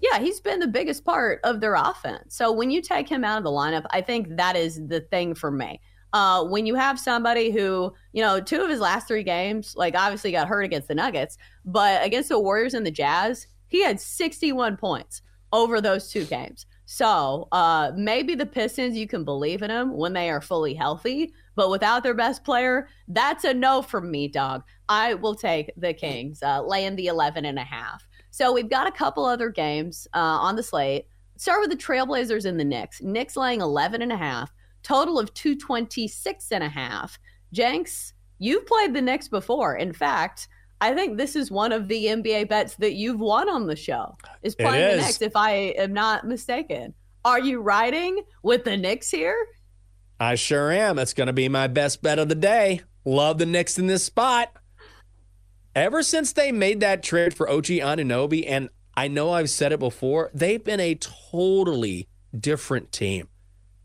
yeah, 0.00 0.20
he's 0.20 0.40
been 0.40 0.60
the 0.60 0.68
biggest 0.68 1.04
part 1.04 1.40
of 1.42 1.60
their 1.60 1.74
offense. 1.74 2.36
So 2.36 2.52
when 2.52 2.70
you 2.70 2.80
take 2.80 3.08
him 3.08 3.24
out 3.24 3.38
of 3.38 3.42
the 3.42 3.50
lineup, 3.50 3.84
I 3.90 4.00
think 4.00 4.36
that 4.36 4.54
is 4.54 4.80
the 4.86 5.00
thing 5.00 5.34
for 5.34 5.50
me. 5.50 5.80
Uh, 6.12 6.44
when 6.44 6.66
you 6.66 6.76
have 6.76 7.00
somebody 7.00 7.50
who, 7.50 7.92
you 8.12 8.22
know, 8.22 8.38
two 8.40 8.62
of 8.62 8.68
his 8.70 8.78
last 8.78 9.08
three 9.08 9.24
games, 9.24 9.74
like 9.76 9.96
obviously 9.96 10.30
got 10.30 10.46
hurt 10.46 10.62
against 10.62 10.86
the 10.86 10.94
Nuggets, 10.94 11.36
but 11.64 12.04
against 12.06 12.28
the 12.28 12.38
Warriors 12.38 12.74
and 12.74 12.86
the 12.86 12.92
Jazz, 12.92 13.48
he 13.66 13.82
had 13.82 13.98
61 14.00 14.76
points 14.76 15.20
over 15.52 15.80
those 15.80 16.08
two 16.12 16.24
games. 16.24 16.64
So 16.90 17.48
uh, 17.52 17.92
maybe 17.96 18.34
the 18.34 18.46
Pistons, 18.46 18.96
you 18.96 19.06
can 19.06 19.22
believe 19.22 19.60
in 19.60 19.68
them 19.68 19.94
when 19.94 20.14
they 20.14 20.30
are 20.30 20.40
fully 20.40 20.72
healthy, 20.72 21.34
but 21.54 21.68
without 21.68 22.02
their 22.02 22.14
best 22.14 22.44
player, 22.44 22.88
that's 23.08 23.44
a 23.44 23.52
no 23.52 23.82
from 23.82 24.10
me, 24.10 24.26
dog. 24.26 24.62
I 24.88 25.12
will 25.12 25.34
take 25.34 25.70
the 25.76 25.92
Kings, 25.92 26.42
uh, 26.42 26.62
laying 26.62 26.96
the 26.96 27.08
11 27.08 27.44
and 27.44 27.58
a 27.58 27.62
half. 27.62 28.08
So 28.30 28.54
we've 28.54 28.70
got 28.70 28.86
a 28.86 28.90
couple 28.90 29.26
other 29.26 29.50
games 29.50 30.08
uh, 30.14 30.18
on 30.18 30.56
the 30.56 30.62
slate. 30.62 31.04
Start 31.36 31.60
with 31.60 31.68
the 31.68 31.76
Trailblazers 31.76 32.46
and 32.46 32.58
the 32.58 32.64
Knicks. 32.64 33.02
Knicks 33.02 33.36
laying 33.36 33.60
11 33.60 34.00
and 34.00 34.10
a 34.10 34.16
half, 34.16 34.50
total 34.82 35.18
of 35.18 35.34
226 35.34 36.52
and 36.52 36.64
a 36.64 36.70
half. 36.70 37.18
Jenks, 37.52 38.14
you've 38.38 38.64
played 38.64 38.94
the 38.94 39.02
Knicks 39.02 39.28
before. 39.28 39.76
In 39.76 39.92
fact, 39.92 40.48
I 40.80 40.94
think 40.94 41.16
this 41.16 41.34
is 41.34 41.50
one 41.50 41.72
of 41.72 41.88
the 41.88 42.06
NBA 42.06 42.48
bets 42.48 42.74
that 42.76 42.94
you've 42.94 43.20
won 43.20 43.48
on 43.48 43.66
the 43.66 43.76
show. 43.76 44.16
Is 44.42 44.54
playing 44.54 44.98
the. 44.98 45.02
Knicks, 45.02 45.20
if 45.22 45.34
I 45.34 45.52
am 45.52 45.92
not 45.92 46.26
mistaken. 46.26 46.94
Are 47.24 47.40
you 47.40 47.60
riding 47.60 48.22
with 48.42 48.64
the 48.64 48.76
Knicks 48.76 49.10
here? 49.10 49.36
I 50.20 50.36
sure 50.36 50.70
am. 50.70 50.98
It's 50.98 51.14
going 51.14 51.26
to 51.26 51.32
be 51.32 51.48
my 51.48 51.66
best 51.66 52.02
bet 52.02 52.18
of 52.18 52.28
the 52.28 52.34
day. 52.34 52.80
Love 53.04 53.38
the 53.38 53.46
Knicks 53.46 53.78
in 53.78 53.86
this 53.86 54.04
spot. 54.04 54.52
Ever 55.74 56.02
since 56.02 56.32
they 56.32 56.52
made 56.52 56.80
that 56.80 57.02
trade 57.02 57.34
for 57.34 57.48
OG 57.48 57.66
Anunoby, 57.66 58.44
and 58.46 58.68
I 58.96 59.08
know 59.08 59.32
I've 59.32 59.50
said 59.50 59.72
it 59.72 59.78
before, 59.78 60.30
they've 60.34 60.62
been 60.62 60.80
a 60.80 60.96
totally 60.96 62.08
different 62.38 62.90
team. 62.92 63.28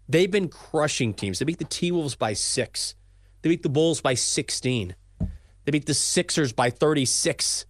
They've 0.08 0.32
been 0.32 0.50
crushing 0.50 1.14
teams. 1.14 1.40
They 1.40 1.46
beat 1.46 1.60
the 1.60 1.66
T 1.66 1.92
Wolves 1.92 2.16
by 2.16 2.34
six. 2.34 2.96
They 3.42 3.50
beat 3.50 3.64
the 3.64 3.70
Bulls 3.70 4.02
by 4.02 4.14
16. 4.14 4.96
They 5.66 5.72
beat 5.72 5.86
the 5.86 5.94
Sixers 5.94 6.54
by 6.54 6.70
36. 6.70 7.66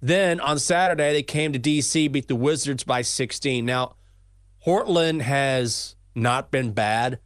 Then 0.00 0.40
on 0.40 0.58
Saturday, 0.58 1.12
they 1.12 1.22
came 1.22 1.52
to 1.52 1.58
DC, 1.58 2.10
beat 2.10 2.28
the 2.28 2.36
Wizards 2.36 2.84
by 2.84 3.02
16. 3.02 3.64
Now, 3.64 3.96
Portland 4.62 5.22
has 5.22 5.96
not 6.14 6.50
been 6.50 6.72
bad 6.72 7.18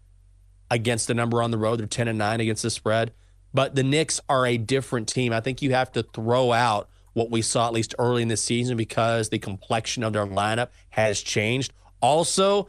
against 0.71 1.07
the 1.09 1.15
number 1.15 1.43
on 1.43 1.51
the 1.51 1.59
road. 1.59 1.81
They're 1.81 1.87
10 1.87 2.09
and 2.09 2.19
9 2.19 2.41
against 2.41 2.63
the 2.63 2.71
spread. 2.71 3.13
But 3.53 3.75
the 3.75 3.83
Knicks 3.83 4.21
are 4.29 4.47
a 4.47 4.57
different 4.57 5.09
team. 5.09 5.33
I 5.33 5.41
think 5.41 5.63
you 5.63 5.73
have 5.73 5.91
to 5.93 6.03
throw 6.03 6.53
out 6.53 6.89
what 7.13 7.31
we 7.31 7.43
saw 7.43 7.67
at 7.67 7.73
least 7.73 7.95
early 7.99 8.23
in 8.23 8.29
the 8.29 8.37
season 8.37 8.77
because 8.77 9.29
the 9.29 9.39
complexion 9.39 10.05
of 10.05 10.13
their 10.13 10.27
lineup 10.27 10.69
has 10.91 11.21
changed. 11.21 11.73
Also, 12.01 12.69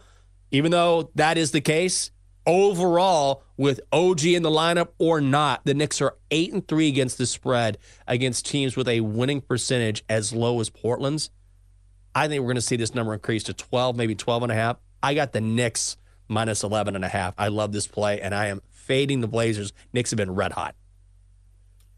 even 0.50 0.72
though 0.72 1.12
that 1.16 1.38
is 1.38 1.52
the 1.52 1.62
case, 1.62 2.12
overall, 2.46 3.44
with 3.62 3.80
OG 3.92 4.26
in 4.26 4.42
the 4.42 4.50
lineup 4.50 4.88
or 4.98 5.22
not, 5.22 5.62
the 5.66 5.76
Knicks 5.76 6.02
are 6.02 6.18
8 6.32 6.52
and 6.52 6.68
3 6.68 6.88
against 6.88 7.20
the 7.20 7.28
spread 7.28 7.78
against 8.08 8.48
teams 8.48 8.76
with 8.76 8.88
a 8.88 9.02
winning 9.02 9.40
percentage 9.40 10.04
as 10.10 10.34
low 10.34 10.60
as 10.60 10.72
Portland's. 10.72 11.30
I 12.16 12.28
think 12.28 12.42
we're 12.42 12.48
going 12.48 12.56
to 12.56 12.62
see 12.62 12.76
this 12.76 12.96
number 12.96 13.14
increase 13.14 13.44
to 13.44 13.54
12, 13.54 13.96
maybe 13.96 14.16
12 14.16 14.42
and 14.42 14.52
a 14.52 14.56
half. 14.56 14.78
I 15.04 15.14
got 15.14 15.32
the 15.32 15.42
Knicks 15.42 15.96
minus 16.28 16.64
11 16.64 16.96
and 16.96 17.06
a 17.06 17.08
half. 17.08 17.36
I 17.38 17.50
love 17.50 17.72
this 17.72 17.86
play, 17.86 18.20
and 18.20 18.34
I 18.34 18.48
am 18.48 18.64
fading 18.72 19.22
the 19.22 19.28
Blazers. 19.28 19.74
Knicks 19.94 20.10
have 20.10 20.18
been 20.18 20.34
red 20.34 20.54
hot. 20.54 20.74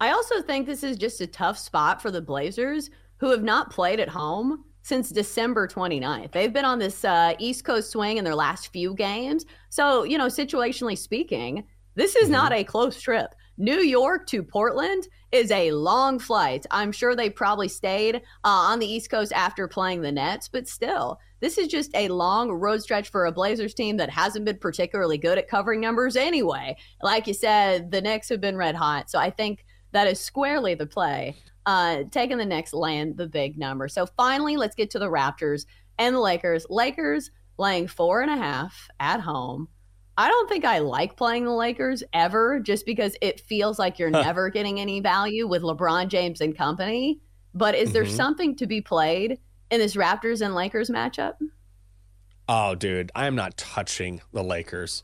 I 0.02 0.12
also 0.12 0.42
think 0.42 0.66
this 0.66 0.84
is 0.84 0.98
just 0.98 1.22
a 1.22 1.28
tough 1.28 1.58
spot 1.58 2.02
for 2.02 2.12
the 2.12 2.22
Blazers, 2.22 2.90
who 3.20 3.32
have 3.32 3.42
not 3.42 3.72
played 3.72 4.02
at 4.02 4.10
home 4.10 4.66
since 4.84 5.10
December 5.10 5.68
29th. 5.68 6.32
They've 6.32 6.54
been 6.54 6.66
on 6.66 6.78
this 6.78 7.04
uh, 7.04 7.34
East 7.40 7.66
Coast 7.66 7.92
swing 7.92 8.18
in 8.18 8.24
their 8.24 8.36
last 8.36 8.68
few 8.68 8.94
games. 8.94 9.46
So, 9.70 10.04
you 10.04 10.18
know, 10.18 10.28
situationally 10.28 10.98
speaking, 10.98 11.64
this 11.96 12.16
is 12.16 12.30
not 12.30 12.54
a 12.54 12.64
close 12.64 13.02
trip. 13.02 13.34
New 13.58 13.80
York 13.80 14.26
to 14.28 14.42
Portland 14.42 15.08
is 15.32 15.52
a 15.52 15.72
long 15.72 16.18
flight. 16.18 16.66
I'm 16.72 16.92
sure 16.92 17.16
they 17.16 17.30
probably 17.30 17.68
stayed 17.68 18.16
uh, 18.16 18.20
on 18.44 18.80
the 18.80 18.88
East 18.88 19.12
Coast 19.12 19.32
after 19.32 19.68
playing 19.68 20.02
the 20.02 20.12
Nets, 20.12 20.50
but 20.50 20.68
still, 20.68 21.20
this 21.40 21.60
is 21.60 21.68
just 21.68 21.96
a 21.96 22.08
long 22.08 22.52
road 22.52 22.82
stretch 22.82 23.10
for 23.10 23.26
a 23.26 23.32
Blazers 23.32 23.76
team 23.76 23.98
that 23.98 24.10
hasn't 24.10 24.46
been 24.46 24.58
particularly 24.58 25.20
good 25.20 25.38
at 25.38 25.48
covering 25.48 25.82
numbers 25.82 26.16
anyway. 26.16 26.76
Like 27.04 27.28
you 27.28 27.34
said, 27.34 27.92
the 27.92 28.02
Knicks 28.02 28.30
have 28.30 28.42
been 28.42 28.58
red 28.58 28.76
hot. 28.76 29.12
So 29.12 29.20
I 29.20 29.30
think 29.30 29.66
that 29.92 30.08
is 30.08 30.20
squarely 30.20 30.74
the 30.74 30.88
play. 30.88 31.36
Uh, 31.66 32.04
taking 32.12 32.38
the 32.38 32.46
Knicks 32.46 32.74
land, 32.74 33.16
the 33.18 33.28
big 33.28 33.58
number. 33.58 33.88
So 33.88 34.06
finally, 34.06 34.58
let's 34.58 34.76
get 34.76 34.90
to 34.92 35.00
the 35.00 35.10
Raptors 35.10 35.66
and 35.98 36.14
the 36.16 36.20
Lakers. 36.20 36.66
Lakers 36.70 37.32
laying 37.58 37.88
four 37.88 38.22
and 38.22 38.30
a 38.32 38.36
half 38.36 38.90
at 39.00 39.22
home. 39.22 39.70
I 40.18 40.28
don't 40.28 40.50
think 40.50 40.66
I 40.66 40.80
like 40.80 41.16
playing 41.16 41.46
the 41.46 41.52
Lakers 41.52 42.04
ever 42.14 42.60
just 42.60 42.86
because 42.86 43.16
it 43.22 43.40
feels 43.40 43.80
like 43.80 43.98
you're 43.98 44.10
never 44.10 44.50
getting 44.50 44.80
any 44.80 45.00
value 45.00 45.48
with 45.48 45.62
LeBron 45.62 46.08
James 46.10 46.42
and 46.42 46.56
company. 46.56 47.20
But 47.54 47.76
is 47.76 47.94
there 47.94 48.04
Mhm. 48.04 48.12
something 48.16 48.56
to 48.58 48.68
be 48.68 48.82
played 48.82 49.40
in 49.72 49.80
this 49.80 49.96
Raptors 49.96 50.42
and 50.46 50.54
Lakers 50.54 50.90
matchup? 50.90 51.36
Oh, 52.50 52.76
dude, 52.76 53.12
I 53.16 53.26
am 53.26 53.36
not 53.36 53.56
touching 53.58 54.22
the 54.34 54.44
Lakers. 54.44 55.04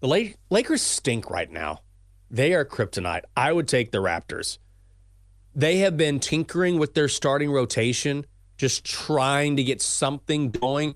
The 0.00 0.08
La- 0.08 0.32
Lakers 0.50 0.82
stink 0.82 1.30
right 1.30 1.50
now. 1.50 1.78
They 2.30 2.52
are 2.54 2.64
kryptonite. 2.64 3.22
I 3.36 3.52
would 3.52 3.68
take 3.68 3.92
the 3.92 3.98
Raptors. 4.02 4.58
They 5.56 5.78
have 5.78 5.96
been 5.96 6.20
tinkering 6.20 6.78
with 6.78 6.92
their 6.92 7.08
starting 7.08 7.50
rotation, 7.50 8.26
just 8.58 8.84
trying 8.84 9.56
to 9.56 9.64
get 9.64 9.80
something 9.80 10.50
going. 10.50 10.94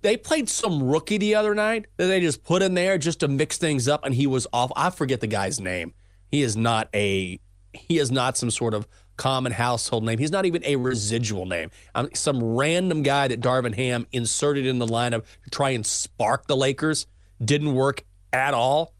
They 0.00 0.16
played 0.16 0.48
some 0.48 0.82
rookie 0.82 1.18
the 1.18 1.34
other 1.34 1.54
night 1.54 1.86
that 1.98 2.06
they 2.06 2.20
just 2.20 2.42
put 2.42 2.62
in 2.62 2.72
there 2.72 2.96
just 2.96 3.20
to 3.20 3.28
mix 3.28 3.58
things 3.58 3.86
up, 3.86 4.02
and 4.02 4.14
he 4.14 4.26
was 4.26 4.46
off. 4.54 4.72
I 4.74 4.88
forget 4.88 5.20
the 5.20 5.26
guy's 5.26 5.60
name. 5.60 5.92
He 6.30 6.40
is 6.40 6.56
not 6.56 6.88
a 6.94 7.38
he 7.74 7.98
is 7.98 8.10
not 8.10 8.38
some 8.38 8.50
sort 8.50 8.72
of 8.72 8.88
common 9.18 9.52
household 9.52 10.04
name. 10.04 10.18
He's 10.18 10.30
not 10.30 10.46
even 10.46 10.64
a 10.64 10.76
residual 10.76 11.44
name. 11.44 11.70
Some 12.14 12.42
random 12.42 13.02
guy 13.02 13.28
that 13.28 13.40
Darvin 13.40 13.74
Ham 13.74 14.06
inserted 14.12 14.64
in 14.64 14.78
the 14.78 14.86
lineup 14.86 15.24
to 15.44 15.50
try 15.50 15.70
and 15.70 15.84
spark 15.84 16.46
the 16.46 16.56
Lakers 16.56 17.06
didn't 17.44 17.74
work 17.74 18.02
at 18.32 18.54
all. 18.54 18.94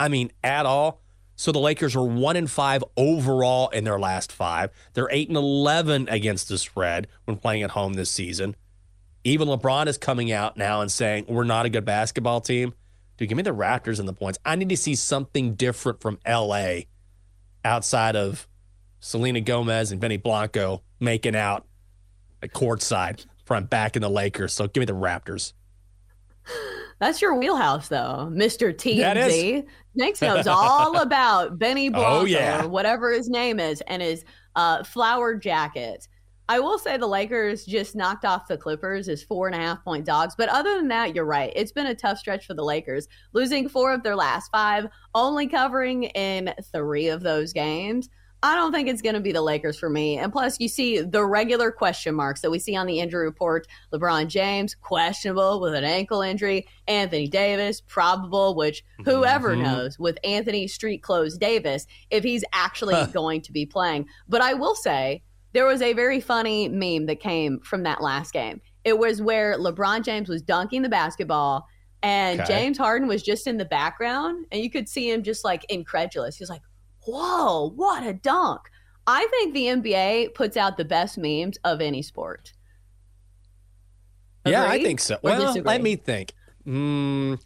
I 0.00 0.08
mean, 0.08 0.32
at 0.42 0.64
all. 0.64 1.01
So 1.36 1.50
the 1.50 1.58
Lakers 1.58 1.96
are 1.96 2.04
one 2.04 2.36
and 2.36 2.50
five 2.50 2.84
overall 2.96 3.68
in 3.70 3.84
their 3.84 3.98
last 3.98 4.30
five. 4.30 4.70
They're 4.92 5.08
eight 5.10 5.28
and 5.28 5.36
eleven 5.36 6.08
against 6.08 6.48
the 6.48 6.58
spread 6.58 7.08
when 7.24 7.36
playing 7.36 7.62
at 7.62 7.70
home 7.70 7.94
this 7.94 8.10
season. 8.10 8.54
Even 9.24 9.48
LeBron 9.48 9.86
is 9.86 9.98
coming 9.98 10.32
out 10.32 10.56
now 10.56 10.80
and 10.80 10.90
saying 10.90 11.26
we're 11.28 11.44
not 11.44 11.66
a 11.66 11.70
good 11.70 11.84
basketball 11.84 12.40
team. 12.40 12.74
Dude, 13.16 13.28
give 13.28 13.36
me 13.36 13.42
the 13.42 13.54
Raptors 13.54 13.98
and 13.98 14.08
the 14.08 14.12
points. 14.12 14.38
I 14.44 14.56
need 14.56 14.68
to 14.70 14.76
see 14.76 14.94
something 14.94 15.54
different 15.54 16.00
from 16.00 16.18
LA 16.26 16.80
outside 17.64 18.16
of 18.16 18.48
Selena 19.00 19.40
Gomez 19.40 19.92
and 19.92 20.00
Benny 20.00 20.16
Blanco 20.16 20.82
making 20.98 21.36
out 21.36 21.66
at 22.42 22.52
courtside 22.52 23.26
front 23.44 23.70
back 23.70 23.96
in 23.96 24.02
the 24.02 24.10
Lakers. 24.10 24.52
So 24.52 24.66
give 24.66 24.80
me 24.80 24.86
the 24.86 24.92
Raptors. 24.92 25.52
That's 26.98 27.20
your 27.20 27.34
wheelhouse, 27.34 27.88
though, 27.88 28.28
Mister 28.30 28.70
Yeah, 28.84 29.12
it 29.12 29.16
is. 29.16 29.64
Snakes 29.94 30.20
knows 30.22 30.46
all 30.46 30.98
about 31.00 31.58
Benny 31.58 31.88
Blanco, 31.88 32.20
Oh, 32.20 32.24
yeah. 32.24 32.64
or 32.64 32.68
whatever 32.68 33.12
his 33.12 33.28
name 33.28 33.60
is, 33.60 33.80
and 33.86 34.02
his 34.02 34.24
uh, 34.56 34.82
flower 34.84 35.34
jacket. 35.34 36.08
I 36.48 36.58
will 36.60 36.78
say 36.78 36.96
the 36.96 37.06
Lakers 37.06 37.64
just 37.64 37.94
knocked 37.94 38.24
off 38.24 38.48
the 38.48 38.58
Clippers 38.58 39.08
as 39.08 39.22
four 39.22 39.46
and 39.46 39.54
a 39.54 39.58
half 39.58 39.82
point 39.84 40.04
dogs. 40.04 40.34
But 40.36 40.48
other 40.50 40.74
than 40.76 40.88
that, 40.88 41.14
you're 41.14 41.24
right. 41.24 41.52
It's 41.56 41.72
been 41.72 41.86
a 41.86 41.94
tough 41.94 42.18
stretch 42.18 42.46
for 42.46 42.52
the 42.54 42.64
Lakers, 42.64 43.06
losing 43.32 43.68
four 43.68 43.92
of 43.94 44.02
their 44.02 44.16
last 44.16 44.50
five, 44.50 44.86
only 45.14 45.46
covering 45.46 46.04
in 46.04 46.52
three 46.72 47.08
of 47.08 47.22
those 47.22 47.52
games. 47.52 48.08
I 48.44 48.56
don't 48.56 48.72
think 48.72 48.88
it's 48.88 49.02
going 49.02 49.14
to 49.14 49.20
be 49.20 49.30
the 49.30 49.40
Lakers 49.40 49.78
for 49.78 49.88
me. 49.88 50.18
And 50.18 50.32
plus, 50.32 50.58
you 50.58 50.66
see 50.66 51.00
the 51.00 51.24
regular 51.24 51.70
question 51.70 52.14
marks 52.14 52.40
that 52.40 52.50
we 52.50 52.58
see 52.58 52.74
on 52.74 52.86
the 52.86 52.98
injury 52.98 53.24
report 53.24 53.68
LeBron 53.92 54.26
James, 54.26 54.74
questionable 54.74 55.60
with 55.60 55.74
an 55.74 55.84
ankle 55.84 56.22
injury. 56.22 56.66
Anthony 56.88 57.28
Davis, 57.28 57.80
probable, 57.80 58.56
which 58.56 58.84
whoever 59.04 59.50
mm-hmm. 59.50 59.62
knows 59.62 59.98
with 59.98 60.18
Anthony 60.24 60.66
Street 60.66 61.02
Clothes 61.02 61.38
Davis 61.38 61.86
if 62.10 62.24
he's 62.24 62.44
actually 62.52 63.06
going 63.12 63.42
to 63.42 63.52
be 63.52 63.64
playing. 63.64 64.06
But 64.28 64.42
I 64.42 64.54
will 64.54 64.74
say, 64.74 65.22
there 65.52 65.66
was 65.66 65.82
a 65.82 65.92
very 65.92 66.20
funny 66.20 66.68
meme 66.68 67.06
that 67.06 67.20
came 67.20 67.60
from 67.60 67.84
that 67.84 68.02
last 68.02 68.32
game. 68.32 68.60
It 68.84 68.98
was 68.98 69.22
where 69.22 69.56
LeBron 69.58 70.02
James 70.02 70.28
was 70.28 70.42
dunking 70.42 70.82
the 70.82 70.88
basketball 70.88 71.68
and 72.02 72.40
okay. 72.40 72.52
James 72.52 72.78
Harden 72.78 73.06
was 73.06 73.22
just 73.22 73.46
in 73.46 73.58
the 73.58 73.64
background 73.64 74.46
and 74.50 74.62
you 74.62 74.70
could 74.70 74.88
see 74.88 75.10
him 75.10 75.22
just 75.22 75.44
like 75.44 75.64
incredulous. 75.68 76.36
He 76.36 76.42
was 76.42 76.50
like, 76.50 76.62
whoa, 77.06 77.70
what 77.74 78.06
a 78.06 78.12
dunk. 78.12 78.60
I 79.06 79.26
think 79.30 79.54
the 79.54 79.66
NBA 79.66 80.34
puts 80.34 80.56
out 80.56 80.76
the 80.76 80.84
best 80.84 81.18
memes 81.18 81.58
of 81.64 81.80
any 81.80 82.02
sport. 82.02 82.52
Agree 84.44 84.52
yeah, 84.52 84.68
I 84.68 84.82
think 84.82 85.00
so. 85.00 85.18
well, 85.22 85.40
disagree? 85.40 85.62
let 85.62 85.82
me 85.82 85.96
think. 85.96 86.34
Mm, 86.66 87.40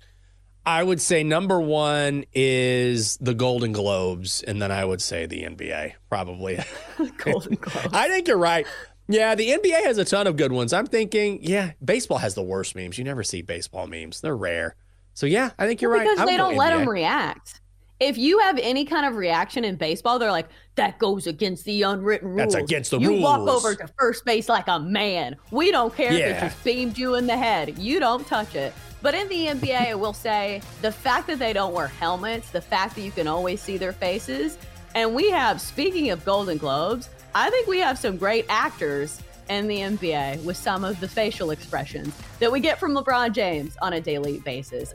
I 0.64 0.82
would 0.82 1.00
say 1.00 1.22
number 1.22 1.60
one 1.60 2.24
is 2.32 3.16
the 3.18 3.34
Golden 3.34 3.72
Globes, 3.72 4.42
and 4.42 4.60
then 4.60 4.70
I 4.70 4.84
would 4.84 5.00
say 5.00 5.26
the 5.26 5.42
NBA, 5.42 5.92
probably. 6.08 6.58
Golden 7.18 7.54
Globes. 7.60 7.88
I 7.92 8.08
think 8.08 8.28
you're 8.28 8.38
right. 8.38 8.66
Yeah, 9.08 9.34
the 9.34 9.50
NBA 9.50 9.84
has 9.84 9.98
a 9.98 10.04
ton 10.04 10.26
of 10.26 10.36
good 10.36 10.52
ones. 10.52 10.72
I'm 10.72 10.86
thinking, 10.86 11.38
yeah, 11.42 11.72
baseball 11.84 12.18
has 12.18 12.34
the 12.34 12.42
worst 12.42 12.74
memes. 12.74 12.98
You 12.98 13.04
never 13.04 13.22
see 13.22 13.40
baseball 13.40 13.86
memes; 13.86 14.20
they're 14.20 14.36
rare. 14.36 14.74
So 15.14 15.26
yeah, 15.26 15.50
I 15.58 15.66
think 15.66 15.80
you're 15.80 15.90
well, 15.90 16.00
right. 16.00 16.10
Because 16.10 16.28
they 16.28 16.36
don't 16.36 16.56
let 16.56 16.72
NBA. 16.72 16.78
them 16.78 16.88
react 16.88 17.60
if 18.00 18.18
you 18.18 18.38
have 18.40 18.58
any 18.58 18.84
kind 18.84 19.06
of 19.06 19.16
reaction 19.16 19.64
in 19.64 19.76
baseball, 19.76 20.18
they're 20.18 20.30
like, 20.30 20.48
that 20.74 20.98
goes 20.98 21.26
against 21.26 21.64
the 21.64 21.82
unwritten 21.82 22.28
rules. 22.28 22.52
That's 22.52 22.54
against 22.54 22.90
the 22.90 22.98
you 22.98 23.08
rules. 23.08 23.20
You 23.20 23.24
walk 23.24 23.48
over 23.48 23.74
to 23.74 23.88
first 23.98 24.24
base 24.24 24.48
like 24.48 24.68
a 24.68 24.78
man. 24.78 25.36
We 25.50 25.70
don't 25.70 25.94
care 25.94 26.12
yeah. 26.12 26.26
if 26.26 26.36
it 26.36 26.40
just 26.46 26.64
beamed 26.64 26.98
you 26.98 27.14
in 27.14 27.26
the 27.26 27.36
head. 27.36 27.78
You 27.78 27.98
don't 27.98 28.26
touch 28.26 28.54
it. 28.54 28.74
But 29.00 29.14
in 29.14 29.28
the 29.28 29.46
NBA, 29.46 29.88
I 29.88 29.94
will 29.94 30.12
say 30.12 30.60
the 30.82 30.92
fact 30.92 31.26
that 31.28 31.38
they 31.38 31.52
don't 31.52 31.72
wear 31.72 31.86
helmets, 31.86 32.50
the 32.50 32.60
fact 32.60 32.96
that 32.96 33.02
you 33.02 33.10
can 33.10 33.26
always 33.26 33.60
see 33.60 33.76
their 33.76 33.92
faces, 33.92 34.58
and 34.94 35.14
we 35.14 35.30
have, 35.30 35.60
speaking 35.60 36.10
of 36.10 36.24
Golden 36.24 36.58
Globes, 36.58 37.10
I 37.34 37.50
think 37.50 37.66
we 37.66 37.78
have 37.80 37.98
some 37.98 38.16
great 38.16 38.46
actors 38.48 39.20
in 39.48 39.68
the 39.68 39.78
NBA 39.80 40.42
with 40.42 40.56
some 40.56 40.84
of 40.84 40.98
the 41.00 41.08
facial 41.08 41.50
expressions 41.50 42.14
that 42.40 42.50
we 42.50 42.60
get 42.60 42.80
from 42.80 42.94
LeBron 42.94 43.32
James 43.32 43.76
on 43.82 43.92
a 43.92 44.00
daily 44.00 44.40
basis. 44.40 44.94